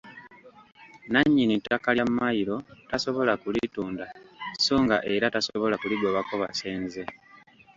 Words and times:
Nnannyini 1.07 1.55
ttaka 1.59 1.89
lya 1.95 2.05
mmayiro 2.09 2.57
tasobola 2.89 3.33
kulitunda 3.41 4.05
sso 4.59 4.75
nga 4.83 4.97
era 5.13 5.27
tasobola 5.35 5.75
kuligobako 5.81 6.33
basenze. 6.41 7.03